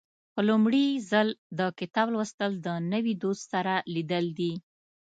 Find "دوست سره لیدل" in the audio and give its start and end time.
3.23-4.25